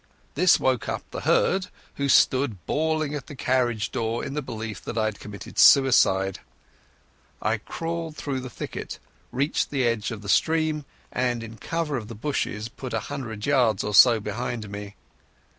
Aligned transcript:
This 0.33 0.59
woke 0.59 0.89
up 0.89 1.03
the 1.11 1.21
herd, 1.21 1.67
who 1.97 2.09
stood 2.09 2.65
bawling 2.65 3.13
at 3.13 3.27
the 3.27 3.35
carriage 3.35 3.91
door 3.91 4.25
in 4.25 4.33
the 4.33 4.41
belief 4.41 4.81
that 4.81 4.97
I 4.97 5.05
had 5.05 5.19
committed 5.19 5.59
suicide. 5.59 6.39
I 7.39 7.59
crawled 7.59 8.17
through 8.17 8.39
the 8.39 8.49
thicket, 8.49 8.97
reached 9.31 9.69
the 9.69 9.85
edge 9.87 10.09
of 10.09 10.23
the 10.23 10.27
stream, 10.27 10.85
and 11.11 11.43
in 11.43 11.57
cover 11.57 11.97
of 11.97 12.07
the 12.07 12.15
bushes 12.15 12.67
put 12.67 12.95
a 12.95 12.99
hundred 13.13 13.45
yards 13.45 13.83
or 13.83 13.93
so 13.93 14.19
behind 14.19 14.71
me. 14.71 14.95